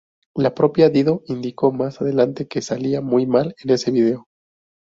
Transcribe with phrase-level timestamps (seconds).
[0.35, 4.25] La propia Dido indicó más adelante que salía muy mal en ese vídeo.